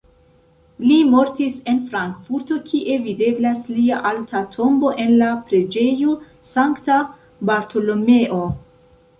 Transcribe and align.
Li 0.91 0.95
mortis 1.09 1.57
en 1.73 1.81
Frankfurto, 1.91 2.57
kie 2.71 2.95
videblas 3.03 3.61
lia 3.75 3.99
alta 4.13 4.41
tombo 4.57 4.91
en 5.05 5.15
la 5.21 5.29
Preĝejo 5.51 6.17
Sankta 6.55 6.99
Bartolomeo. 7.53 8.45